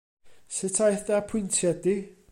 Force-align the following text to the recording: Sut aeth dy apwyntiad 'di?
Sut 0.55 0.77
aeth 0.85 1.05
dy 1.07 1.13
apwyntiad 1.19 1.77
'di? 1.83 1.97